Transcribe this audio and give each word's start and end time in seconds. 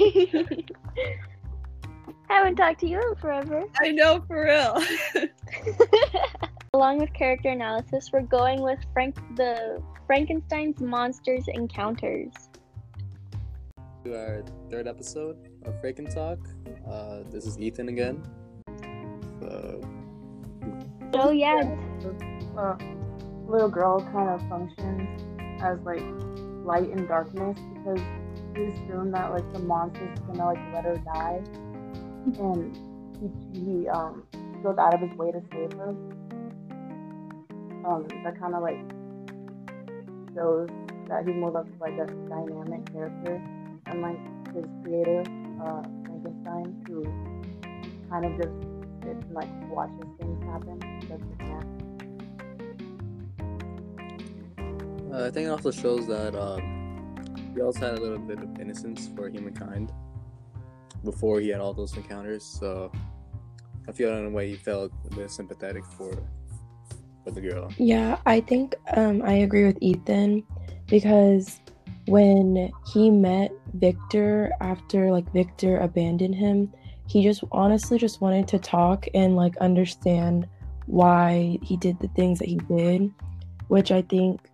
I 0.00 0.64
haven't 2.28 2.56
talked 2.56 2.80
to 2.80 2.88
you 2.88 3.00
in 3.00 3.14
forever. 3.16 3.64
I 3.80 3.90
know 3.90 4.24
for 4.26 4.44
real. 4.44 4.82
Along 6.74 6.98
with 6.98 7.12
character 7.12 7.50
analysis, 7.50 8.10
we're 8.12 8.22
going 8.22 8.62
with 8.62 8.78
Frank 8.92 9.16
the 9.36 9.82
Frankenstein's 10.06 10.80
Monsters 10.80 11.44
Encounters. 11.48 12.32
To 14.04 14.16
our 14.16 14.42
third 14.70 14.88
episode 14.88 15.36
of 15.64 15.78
Frankentalk. 15.80 16.38
Uh, 16.88 17.20
this 17.30 17.44
is 17.44 17.58
Ethan 17.58 17.88
again. 17.88 18.24
So, 19.40 19.80
Oh 21.12 21.30
yeah, 21.30 21.76
uh, 22.56 22.76
little 23.46 23.68
girl 23.68 24.00
kind 24.12 24.30
of 24.30 24.48
functions 24.48 25.20
as 25.60 25.78
like 25.80 26.02
light 26.64 26.88
and 26.88 27.06
darkness 27.08 27.58
because 27.74 28.00
he 28.54 28.64
assumed 28.64 29.14
that 29.14 29.30
like 29.32 29.52
the 29.52 29.60
monster's 29.60 30.18
gonna 30.20 30.46
like 30.46 30.58
let 30.72 30.84
her 30.84 30.96
die, 30.98 31.42
and 32.38 32.76
he, 33.20 33.60
he 33.60 33.88
um 33.88 34.24
goes 34.62 34.76
out 34.78 34.94
of 34.94 35.00
his 35.00 35.16
way 35.18 35.32
to 35.32 35.40
save 35.52 35.72
her. 35.74 35.90
Um, 37.86 38.06
that 38.24 38.38
kind 38.38 38.54
of 38.54 38.62
like 38.62 38.78
shows 40.34 40.68
that 41.08 41.26
he's 41.26 41.34
more 41.34 41.56
of 41.56 41.66
like 41.80 41.94
a 41.94 42.06
dynamic 42.06 42.92
character, 42.92 43.42
unlike 43.86 44.20
his 44.54 44.64
creator, 44.82 45.20
uh, 45.64 45.82
Frankenstein, 46.04 46.84
who 46.86 47.04
kind 48.10 48.24
of 48.26 48.36
just 48.36 48.52
sits 49.02 49.24
and 49.24 49.34
like 49.34 49.48
watches 49.70 50.06
things 50.18 50.44
happen. 50.44 50.78
Uh, 55.12 55.26
I 55.26 55.30
think 55.30 55.46
it 55.46 55.50
also 55.50 55.72
shows 55.72 56.06
that 56.06 56.36
um, 56.36 56.79
he 57.54 57.60
also 57.60 57.80
had 57.80 57.98
a 57.98 58.00
little 58.00 58.18
bit 58.18 58.38
of 58.38 58.60
innocence 58.60 59.08
for 59.14 59.28
humankind 59.28 59.92
before 61.04 61.40
he 61.40 61.48
had 61.48 61.60
all 61.60 61.72
those 61.72 61.96
encounters. 61.96 62.44
So 62.44 62.92
I 63.88 63.92
feel 63.92 64.14
in 64.16 64.26
a 64.26 64.30
way 64.30 64.50
he 64.50 64.56
felt 64.56 64.92
a 65.10 65.14
bit 65.14 65.30
sympathetic 65.30 65.84
for 65.84 66.12
for 67.24 67.30
the 67.30 67.40
girl. 67.40 67.70
Yeah, 67.76 68.18
I 68.26 68.40
think 68.40 68.74
um, 68.96 69.22
I 69.22 69.34
agree 69.34 69.66
with 69.66 69.78
Ethan 69.80 70.42
because 70.86 71.60
when 72.06 72.70
he 72.92 73.10
met 73.10 73.52
Victor 73.74 74.52
after 74.60 75.12
like 75.12 75.30
Victor 75.32 75.78
abandoned 75.78 76.34
him, 76.34 76.72
he 77.06 77.22
just 77.22 77.44
honestly 77.52 77.98
just 77.98 78.20
wanted 78.20 78.48
to 78.48 78.58
talk 78.58 79.06
and 79.14 79.36
like 79.36 79.56
understand 79.58 80.46
why 80.86 81.58
he 81.62 81.76
did 81.76 81.98
the 82.00 82.08
things 82.08 82.38
that 82.38 82.48
he 82.48 82.56
did, 82.56 83.12
which 83.68 83.92
I 83.92 84.02
think 84.02 84.49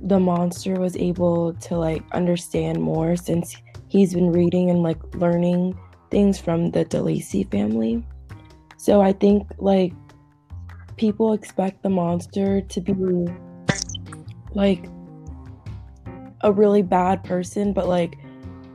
the 0.00 0.18
monster 0.18 0.74
was 0.74 0.96
able 0.96 1.54
to 1.54 1.76
like 1.76 2.02
understand 2.12 2.80
more 2.80 3.16
since 3.16 3.56
he's 3.88 4.14
been 4.14 4.30
reading 4.30 4.70
and 4.70 4.82
like 4.82 4.98
learning 5.14 5.78
things 6.10 6.38
from 6.38 6.70
the 6.70 6.84
De 6.84 7.00
Lacey 7.00 7.44
family. 7.44 8.04
So 8.76 9.00
I 9.00 9.12
think 9.12 9.48
like 9.58 9.92
people 10.96 11.32
expect 11.32 11.82
the 11.82 11.88
monster 11.88 12.60
to 12.60 12.80
be 12.80 13.32
like 14.54 14.84
a 16.42 16.52
really 16.52 16.82
bad 16.82 17.24
person, 17.24 17.72
but 17.72 17.88
like 17.88 18.18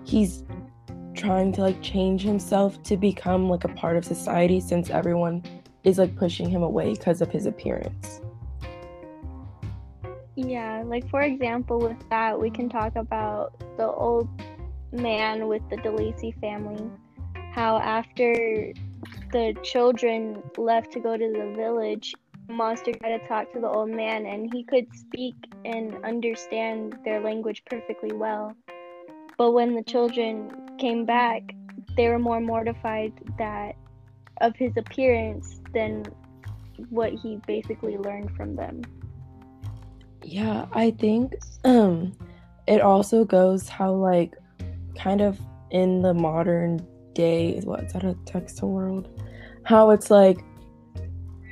he's 0.04 0.44
trying 1.16 1.54
to 1.54 1.62
like 1.62 1.82
change 1.82 2.22
himself 2.22 2.82
to 2.84 2.98
become 2.98 3.50
like 3.50 3.64
a 3.64 3.70
part 3.70 3.96
of 3.96 4.04
society 4.04 4.60
since 4.60 4.90
everyone 4.90 5.44
is 5.84 5.98
like 5.98 6.16
pushing 6.16 6.50
him 6.50 6.64
away 6.64 6.94
because 6.94 7.22
of 7.22 7.32
his 7.32 7.46
appearance. 7.46 8.22
Yeah. 10.36 10.84
Like 10.86 11.10
for 11.10 11.22
example, 11.22 11.80
with 11.80 11.98
that, 12.10 12.40
we 12.40 12.50
can 12.50 12.70
talk 12.70 12.96
about 12.96 13.60
the 13.78 13.88
old 13.88 14.28
man 14.92 15.48
with 15.48 15.62
the 15.70 15.78
De 15.78 15.92
Lacey 15.92 16.32
family. 16.42 16.90
How 17.52 17.78
after 17.78 18.74
the 19.32 19.56
children 19.64 20.42
left 20.58 20.92
to 20.94 21.00
go 21.00 21.18
to 21.18 21.32
the 21.32 21.54
village, 21.56 22.16
Monster 22.50 22.94
tried 22.94 23.18
to 23.18 23.28
talk 23.28 23.54
to 23.54 23.60
the 23.60 23.70
old 23.70 23.90
man, 23.90 24.26
and 24.26 24.54
he 24.54 24.64
could 24.64 24.88
speak 24.96 25.36
and 25.66 25.96
understand 26.04 26.98
their 27.06 27.20
language 27.20 27.64
perfectly 27.66 28.12
well. 28.12 28.56
But 29.38 29.52
when 29.52 29.76
the 29.76 29.84
children 29.84 30.52
came 30.78 31.06
back, 31.06 31.56
they 31.96 32.10
were 32.10 32.20
more 32.20 32.40
mortified 32.40 33.14
that 33.38 33.76
of 34.42 34.56
his 34.56 34.76
appearance 34.78 35.62
than 35.74 36.06
what 36.90 37.14
he 37.14 37.40
basically 37.48 37.98
learned 37.98 38.32
from 38.32 38.56
them. 38.56 38.82
Yeah, 40.34 40.66
I 40.74 40.90
think 40.90 41.36
um 41.64 42.12
it 42.66 42.82
also 42.82 43.24
goes 43.24 43.70
how 43.70 43.94
like 43.94 44.34
kind 44.98 45.22
of 45.22 45.40
in 45.70 46.02
the 46.02 46.16
modern 46.16 46.84
day 47.14 47.62
what 47.64 47.84
is 47.84 47.94
that 47.94 48.04
a 48.04 48.16
textile 48.26 48.72
world? 48.72 49.22
How 49.64 49.92
it's 49.92 50.10
like 50.10 50.44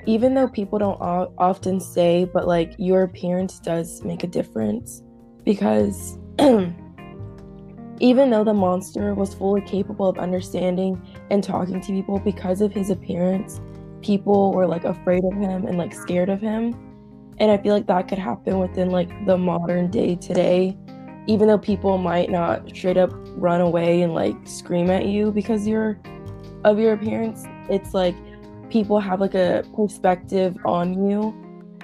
even 0.08 0.34
though 0.34 0.48
people 0.48 0.80
don't 0.80 1.00
o- 1.00 1.32
often 1.38 1.80
say 1.80 2.26
but 2.34 2.48
like 2.48 2.74
your 2.80 3.04
appearance 3.04 3.60
does 3.60 4.04
make 4.04 4.24
a 4.24 4.28
difference 4.28 5.04
because 5.46 6.18
even 6.40 8.32
though 8.32 8.44
the 8.44 8.52
monster 8.52 9.14
was 9.14 9.32
fully 9.36 9.62
capable 9.62 10.10
of 10.10 10.18
understanding 10.18 11.00
and 11.30 11.44
talking 11.44 11.80
to 11.82 11.92
people 11.92 12.18
because 12.18 12.62
of 12.62 12.74
his 12.74 12.90
appearance 12.90 13.62
people 14.02 14.52
were 14.54 14.66
like 14.66 14.86
afraid 14.86 15.24
of 15.24 15.34
him 15.34 15.68
and 15.68 15.78
like 15.78 15.94
scared 15.94 16.30
of 16.30 16.42
him 16.42 16.74
and 17.42 17.52
i 17.52 17.58
feel 17.58 17.74
like 17.74 17.88
that 17.88 18.08
could 18.08 18.20
happen 18.20 18.60
within 18.60 18.90
like 18.92 19.10
the 19.26 19.38
modern 19.38 19.90
day 19.90 20.16
today 20.16 20.78
even 21.28 21.48
though 21.48 21.58
people 21.58 21.98
might 21.98 22.30
not 22.30 22.70
straight 22.76 22.98
up 22.98 23.12
run 23.36 23.60
away 23.60 24.02
and 24.02 24.14
like 24.14 24.36
scream 24.46 24.90
at 24.90 25.08
you 25.08 25.32
because 25.32 25.68
you're 25.68 26.00
of 26.64 26.80
your 26.80 26.94
appearance 26.94 27.44
it's 27.70 27.94
like 27.94 28.16
people 28.70 29.00
have 29.00 29.20
like 29.20 29.34
a 29.34 29.64
perspective 29.76 30.56
on 30.66 31.10
you 31.10 31.36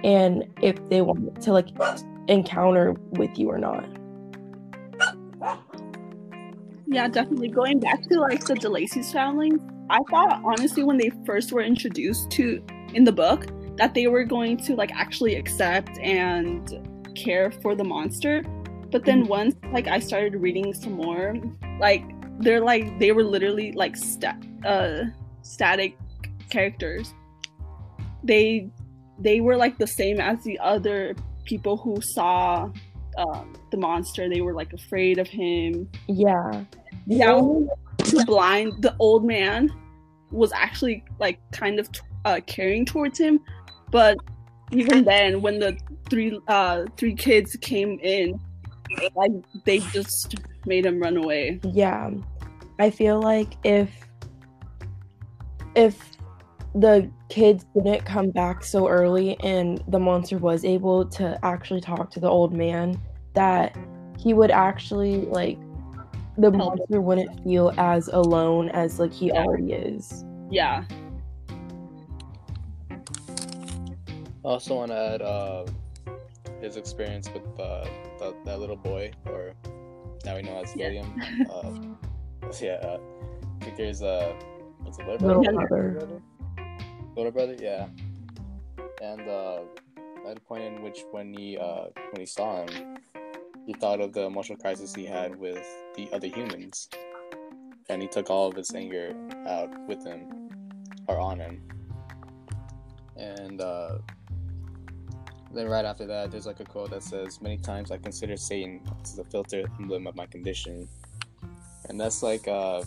and 0.04 0.46
if 0.62 0.76
they 0.90 1.02
want 1.02 1.42
to 1.42 1.52
like 1.52 1.68
encounter 2.28 2.94
with 3.12 3.38
you 3.38 3.50
or 3.50 3.58
not 3.58 3.86
Yeah, 6.90 7.10
definitely. 7.10 7.50
Going 7.50 7.80
back 7.80 8.02
to 8.04 8.20
like 8.20 8.46
the 8.46 8.56
De 8.56 8.70
Lacey's 8.70 9.12
family, 9.12 9.52
I 9.90 10.00
thought 10.10 10.42
honestly 10.46 10.84
when 10.84 10.98
they 10.98 11.12
first 11.26 11.52
were 11.52 11.62
introduced 11.62 12.32
to 12.32 12.64
in 12.94 13.04
the 13.04 13.12
book 13.12 13.46
that 13.78 13.94
they 13.94 14.08
were 14.08 14.24
going 14.24 14.58
to 14.58 14.76
like 14.76 14.92
actually 14.94 15.36
accept 15.36 15.98
and 16.00 16.88
care 17.16 17.52
for 17.52 17.76
the 17.76 17.84
monster. 17.84 18.44
But 18.92 19.06
then 19.06 19.28
once 19.28 19.56
like 19.72 19.88
I 19.88 20.00
started 20.00 20.36
reading 20.36 20.74
some 20.74 20.94
more, 20.94 21.36
like 21.80 22.04
they're 22.40 22.62
like 22.62 23.00
they 23.00 23.12
were 23.12 23.24
literally 23.24 23.72
like 23.72 23.96
sta- 23.96 24.40
uh 24.66 25.04
static 25.42 25.98
characters. 26.50 27.14
They 28.24 28.70
they 29.20 29.42
were 29.42 29.58
like 29.58 29.78
the 29.78 29.88
same 29.88 30.20
as 30.20 30.44
the 30.44 30.60
other 30.60 31.16
people 31.46 31.78
who 31.78 32.00
saw 32.02 32.70
um, 33.18 33.54
the 33.72 33.78
monster. 33.78 34.30
They 34.30 34.42
were 34.42 34.54
like 34.54 34.74
afraid 34.74 35.18
of 35.18 35.28
him. 35.28 35.90
yeah 36.08 36.64
Yeah, 37.06 37.42
the 37.98 38.24
blind, 38.26 38.82
the 38.82 38.96
old 39.00 39.26
man 39.26 39.72
was 40.32 40.52
actually 40.54 41.04
like 41.20 41.40
kind 41.52 41.80
of 41.80 41.90
uh, 42.26 42.42
caring 42.46 42.86
towards 42.86 43.20
him, 43.20 43.40
but 43.92 44.18
even 44.72 45.04
then, 45.04 45.42
when 45.42 45.60
the 45.60 45.78
three 46.10 46.40
uh 46.48 46.86
three 46.98 47.14
kids 47.14 47.56
came 47.62 48.00
in, 48.02 48.40
like 49.16 49.32
they 49.66 49.80
just 49.80 50.36
made 50.66 50.86
him 50.86 51.00
run 51.00 51.18
away. 51.18 51.60
yeah. 51.64 52.10
I 52.80 52.92
feel 52.92 53.20
like 53.20 53.54
if 53.64 53.90
if 55.76 55.98
the 56.76 57.10
kids 57.30 57.66
didn't 57.76 58.06
come 58.06 58.30
back 58.30 58.64
so 58.64 58.88
early 58.88 59.40
and 59.40 59.84
the 59.88 60.00
monster 60.00 60.38
was 60.38 60.64
able 60.64 61.06
to 61.06 61.40
actually 61.44 61.82
talk 61.82 62.12
to 62.12 62.20
the 62.20 62.30
old 62.30 62.54
man 62.54 63.00
that 63.34 63.76
he 64.20 64.34
would 64.34 64.52
actually 64.52 65.22
like 65.22 65.58
the 66.38 66.52
monster 66.52 67.02
wouldn't 67.02 67.44
feel 67.44 67.74
as 67.78 68.10
alone 68.10 68.70
as 68.70 69.00
like 69.00 69.12
he 69.12 69.32
already 69.32 69.74
is. 69.74 70.24
Yeah, 70.52 70.86
I 74.48 74.52
also 74.52 74.76
want 74.76 74.92
to 74.92 74.98
add 74.98 75.22
uh, 75.22 75.66
his 76.62 76.78
experience 76.78 77.30
with 77.34 77.44
uh, 77.60 77.84
that, 78.20 78.34
that 78.46 78.60
little 78.62 78.78
boy, 78.78 79.12
or 79.26 79.52
now 80.24 80.38
we 80.38 80.42
know 80.42 80.62
as 80.64 80.74
Yeah. 80.74 80.88
William. 80.88 81.22
Uh, 81.52 82.50
yeah, 82.62 82.76
uh, 82.76 82.98
Victor's 83.60 84.02
uh, 84.02 84.34
what's 84.84 85.00
it, 85.00 85.06
little 85.06 85.42
Little 85.42 85.44
brother? 85.54 85.90
brother. 85.92 86.22
Little 87.18 87.32
brother, 87.34 87.58
yeah. 87.60 87.88
And 89.02 89.28
uh, 89.28 89.60
at 90.30 90.38
a 90.38 90.40
point 90.40 90.64
in 90.64 90.82
which 90.82 91.04
when 91.12 91.34
he 91.34 91.58
uh, 91.58 91.88
when 92.12 92.22
he 92.22 92.26
saw 92.26 92.66
him, 92.66 93.00
he 93.66 93.74
thought 93.74 94.00
of 94.00 94.14
the 94.14 94.22
emotional 94.22 94.58
crisis 94.58 94.96
he 94.96 95.04
had 95.06 95.36
with 95.36 95.62
the 95.98 96.08
other 96.14 96.28
humans, 96.28 96.88
and 97.90 98.02
he 98.02 98.08
took 98.08 98.30
all 98.30 98.48
of 98.48 98.56
his 98.56 98.74
anger 98.74 99.14
out 99.46 99.70
with 99.90 100.06
him 100.06 100.50
or 101.10 101.20
on 101.20 101.38
him. 101.38 101.62
And 103.18 103.60
uh, 103.60 103.98
then 105.58 105.68
right 105.68 105.86
after 105.86 106.06
that, 106.06 106.32
there's 106.32 106.46
like 106.46 106.60
a 106.60 106.66
quote 106.66 106.92
that 106.92 107.04
says, 107.04 107.42
"Many 107.42 107.58
times 107.58 107.92
I 107.92 107.98
consider 107.98 108.38
Satan 108.38 108.82
as 109.04 109.16
the 109.16 109.24
filter 109.26 109.64
emblem 109.80 110.08
of 110.08 110.16
my 110.16 110.26
condition." 110.26 110.88
and 111.90 112.00
that's 112.00 112.22
like 112.24 112.48
uh, 112.48 112.84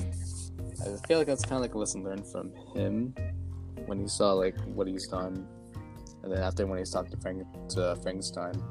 I 0.00 1.06
feel 1.06 1.18
like 1.18 1.26
that's 1.26 1.42
kind 1.42 1.54
of 1.54 1.62
like 1.62 1.74
a 1.74 1.78
lesson 1.78 2.04
learned 2.04 2.26
from 2.26 2.52
him 2.74 3.14
when 3.86 3.98
he 3.98 4.08
saw 4.08 4.32
like 4.32 4.56
what 4.66 4.86
he's 4.86 5.06
done, 5.06 5.46
and 6.22 6.32
then 6.32 6.42
after 6.42 6.66
when 6.66 6.78
he's 6.78 6.90
talked 6.90 7.10
to 7.12 7.16
Frank 7.18 7.44
to 7.70 7.96
Frankenstein 8.02 8.62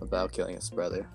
about 0.00 0.32
killing 0.32 0.56
his 0.56 0.70
brother. 0.70 1.06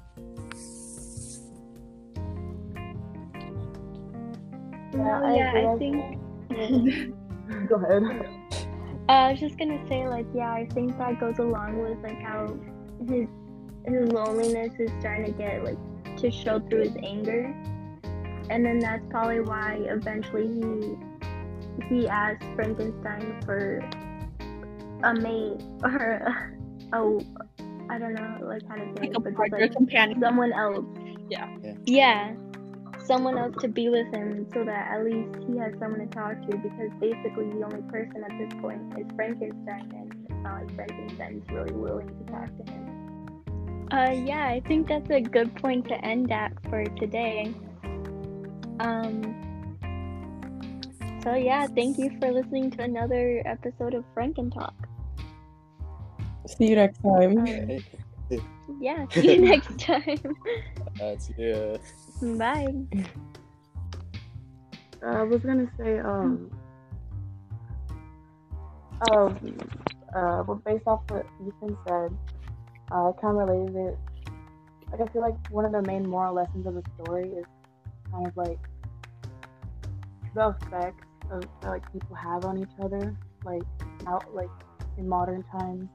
No, 4.93 5.03
I 5.03 5.35
yeah, 5.35 5.73
I 5.73 5.77
think. 5.77 6.19
Go 7.69 7.75
ahead. 7.75 8.35
Uh, 9.09 9.11
I 9.11 9.31
was 9.31 9.39
just 9.39 9.57
gonna 9.57 9.83
say, 9.87 10.07
like, 10.07 10.27
yeah, 10.35 10.51
I 10.53 10.67
think 10.71 10.95
that 10.99 11.19
goes 11.19 11.39
along 11.39 11.79
with 11.81 11.97
like 12.03 12.21
how 12.21 12.45
his 13.09 13.27
his 13.87 14.11
loneliness 14.11 14.73
is 14.77 14.91
starting 14.99 15.25
to 15.25 15.31
get 15.31 15.63
like 15.63 15.77
to 16.17 16.29
show 16.29 16.59
through 16.59 16.81
his 16.83 16.95
anger, 17.01 17.45
and 18.51 18.63
then 18.63 18.77
that's 18.77 19.03
probably 19.09 19.39
why 19.39 19.79
eventually 19.89 20.47
he 20.47 20.95
he 21.89 22.07
asked 22.07 22.43
Frankenstein 22.55 23.41
for 23.45 23.79
a 25.03 25.13
mate 25.15 25.59
or 25.83 26.53
a, 26.93 26.97
a 27.01 27.19
I 27.89 27.97
don't 27.97 28.13
know 28.13 28.37
like 28.43 28.61
how 28.67 28.75
to 28.75 28.85
say 28.95 29.01
Like 29.01 29.09
it, 29.09 29.17
a 29.17 29.19
but 29.21 29.33
partner, 29.35 29.59
like 29.61 29.73
companion. 29.73 30.21
someone 30.21 30.53
else. 30.53 30.85
Yeah. 31.29 31.49
Yeah. 31.63 31.73
Yeah. 31.85 32.35
Someone 33.09 33.39
else 33.39 33.55
to 33.61 33.67
be 33.67 33.89
with 33.89 34.13
him 34.13 34.45
so 34.53 34.63
that 34.63 34.91
at 34.91 35.03
least 35.03 35.35
he 35.47 35.57
has 35.57 35.73
someone 35.79 35.99
to 35.99 36.05
talk 36.13 36.39
to 36.47 36.57
because 36.57 36.91
basically 36.99 37.49
the 37.49 37.63
only 37.63 37.81
person 37.89 38.23
at 38.23 38.37
this 38.37 38.53
point 38.61 38.81
is 38.99 39.07
Frankenstein 39.15 39.91
and 39.97 40.13
it's 40.29 40.43
not 40.43 40.61
like 40.61 40.75
Frankenstein's 40.75 41.43
really 41.49 41.73
willing 41.73 42.07
to 42.07 42.31
talk 42.31 42.45
to 42.45 42.71
him. 42.71 43.87
Uh 43.91 44.11
yeah, 44.11 44.45
I 44.45 44.59
think 44.67 44.87
that's 44.87 45.09
a 45.09 45.21
good 45.21 45.55
point 45.55 45.87
to 45.87 45.95
end 46.05 46.31
at 46.31 46.53
for 46.69 46.83
today. 47.01 47.51
Um 48.79 49.35
so 51.23 51.33
yeah, 51.33 51.65
thank 51.65 51.97
you 51.97 52.15
for 52.19 52.31
listening 52.31 52.69
to 52.77 52.83
another 52.83 53.41
episode 53.43 53.95
of 53.95 54.05
Frankentalk. 54.13 54.75
See 56.45 56.67
you 56.67 56.75
next 56.75 56.99
time. 57.01 57.81
Yeah, 58.79 59.05
see 59.11 59.35
you 59.35 59.41
next 59.49 59.79
time. 59.79 60.37
That's 60.99 61.31
yeah. 61.37 61.77
Bye. 62.21 62.73
I 65.05 65.23
was 65.23 65.41
gonna 65.41 65.71
say, 65.77 65.99
um, 65.99 66.51
um, 69.11 69.57
uh, 70.13 70.43
well, 70.45 70.61
based 70.65 70.85
off 70.87 71.01
what 71.07 71.25
Ethan 71.41 71.77
said, 71.87 72.17
uh, 72.91 73.09
I 73.09 73.11
kind 73.21 73.39
of 73.39 73.47
related 73.47 73.75
it. 73.75 73.97
Like, 74.91 75.01
I 75.01 75.13
feel 75.13 75.21
like 75.21 75.35
one 75.51 75.65
of 75.65 75.71
the 75.71 75.81
main 75.83 76.07
moral 76.07 76.33
lessons 76.33 76.65
of 76.67 76.73
the 76.73 76.83
story 76.95 77.29
is 77.29 77.45
kind 78.11 78.27
of 78.27 78.35
like 78.35 78.59
the 80.35 80.49
effects 80.49 81.05
of 81.31 81.43
that 81.61 81.69
like 81.69 81.93
people 81.93 82.15
have 82.15 82.43
on 82.45 82.59
each 82.59 82.83
other. 82.83 83.15
Like, 83.45 83.63
out 84.07 84.35
like 84.35 84.49
in 84.97 85.07
modern 85.07 85.43
times, 85.43 85.87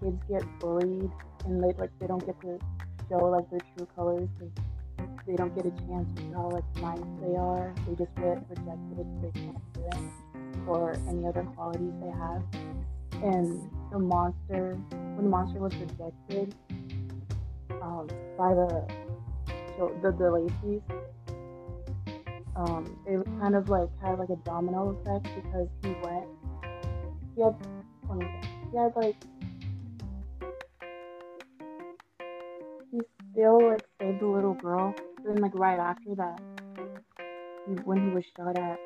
kids 0.00 0.20
get 0.28 0.42
bullied 0.58 1.10
and 1.44 1.62
they 1.62 1.72
like 1.78 1.90
they 1.98 2.06
don't 2.06 2.24
get 2.24 2.40
to 2.42 2.58
show 3.08 3.18
like 3.26 3.48
their 3.50 3.60
true 3.76 3.86
colors. 3.94 4.28
'cause 4.38 4.50
they 5.26 5.36
don't 5.36 5.54
get 5.54 5.66
a 5.66 5.70
chance 5.86 6.08
to 6.16 6.22
show 6.30 6.34
how 6.36 6.50
like 6.50 6.64
nice 6.80 7.06
they 7.20 7.36
are. 7.36 7.72
They 7.86 7.94
just 7.94 8.14
get 8.16 8.42
rejected 8.48 9.06
based 9.22 9.48
on 9.48 9.56
appearance 9.56 10.12
or 10.66 10.92
any 11.08 11.26
other 11.26 11.44
qualities 11.54 11.92
they 12.02 12.10
have. 12.10 12.42
And 13.22 13.70
the 13.90 13.98
monster, 13.98 14.76
when 14.90 15.24
the 15.24 15.30
monster 15.30 15.60
was 15.60 15.74
rejected 15.76 16.54
um, 17.80 18.08
by 18.36 18.54
the 18.54 18.84
the 19.78 20.12
the 20.12 20.30
Lacey's, 20.30 20.82
um, 22.56 22.96
it 23.06 23.24
kind 23.40 23.54
of 23.54 23.68
like 23.68 23.88
had 24.00 24.18
like 24.18 24.30
a 24.30 24.36
domino 24.44 24.90
effect 24.90 25.26
because 25.36 25.68
he 25.82 25.90
went. 26.02 26.26
He 27.36 27.42
had, 27.42 27.54
it? 27.54 28.46
he 28.70 28.76
had 28.76 28.92
like 28.96 29.16
still 33.32 33.70
like 33.70 33.84
saved 34.00 34.20
the 34.20 34.26
little 34.26 34.54
girl. 34.54 34.94
Then 35.24 35.36
like 35.36 35.54
right 35.54 35.78
after 35.78 36.14
that, 36.16 36.40
when 37.84 38.08
he 38.08 38.14
was 38.14 38.24
shot 38.36 38.56
at, 38.56 38.78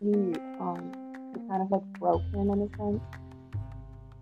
he 0.00 0.12
um 0.60 0.92
he 1.34 1.48
kind 1.48 1.62
of 1.62 1.70
like 1.70 1.84
broke 1.98 2.22
him 2.32 2.50
in 2.50 2.62
a 2.62 2.76
sense. 2.76 3.02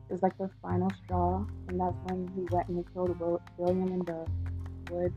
It 0.08 0.14
was 0.14 0.22
like 0.22 0.36
the 0.38 0.50
final 0.60 0.90
straw, 1.04 1.44
and 1.68 1.80
that's 1.80 1.94
when 2.06 2.28
he 2.34 2.46
went 2.50 2.68
and 2.68 2.78
he 2.78 2.84
killed 2.92 3.18
Will- 3.20 3.42
William 3.58 3.88
in 3.88 4.00
the 4.00 4.26
woods 4.90 5.14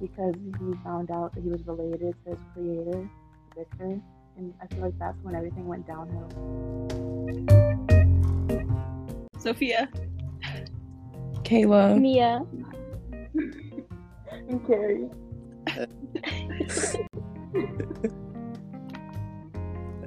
because 0.00 0.34
he 0.34 0.74
found 0.82 1.10
out 1.10 1.34
that 1.34 1.42
he 1.42 1.48
was 1.48 1.64
related 1.66 2.14
to 2.24 2.30
his 2.30 2.38
creator, 2.54 3.08
Victor. 3.56 4.00
And 4.36 4.54
I 4.62 4.66
feel 4.72 4.84
like 4.84 4.98
that's 4.98 5.18
when 5.22 5.34
everything 5.34 5.66
went 5.66 5.86
downhill. 5.86 6.28
Sophia. 9.36 9.88
Kayla. 11.48 11.98
Mia. 11.98 12.44
And 14.48 14.66
Carrie. 14.66 15.08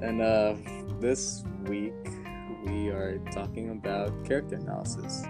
And 0.00 0.22
uh, 0.22 0.54
this 1.00 1.42
week 1.64 1.94
we 2.64 2.90
are 2.90 3.18
talking 3.32 3.70
about 3.70 4.24
character 4.24 4.54
analysis. 4.54 5.24